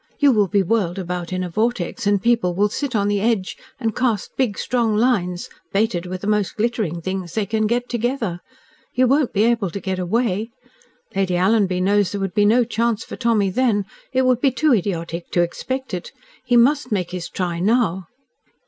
You 0.17 0.31
will 0.31 0.47
be 0.47 0.63
whirled 0.63 0.97
about 0.97 1.31
in 1.31 1.43
a 1.43 1.49
vortex, 1.51 2.07
and 2.07 2.19
people 2.19 2.55
will 2.55 2.69
sit 2.69 2.95
on 2.95 3.07
the 3.07 3.21
edge, 3.21 3.55
and 3.79 3.95
cast 3.95 4.35
big 4.35 4.57
strong 4.57 4.95
lines, 4.97 5.47
baited 5.73 6.07
with 6.07 6.21
the 6.21 6.25
most 6.27 6.55
glittering 6.55 7.03
things 7.03 7.35
they 7.35 7.45
can 7.45 7.67
get 7.67 7.87
together. 7.87 8.39
You 8.95 9.05
won't 9.07 9.31
be 9.31 9.43
able 9.43 9.69
to 9.69 9.79
get 9.79 9.99
away. 9.99 10.49
Lady 11.15 11.35
Alanby 11.35 11.83
knows 11.83 12.11
there 12.11 12.21
would 12.21 12.33
be 12.33 12.45
no 12.45 12.63
chance 12.63 13.03
for 13.03 13.15
Tommy 13.15 13.51
then. 13.51 13.85
It 14.11 14.25
would 14.25 14.41
be 14.41 14.49
too 14.49 14.73
idiotic 14.73 15.29
to 15.33 15.41
expect 15.43 15.93
it. 15.93 16.11
He 16.43 16.57
must 16.57 16.91
make 16.91 17.11
his 17.11 17.29
try 17.29 17.59
now." 17.59 18.07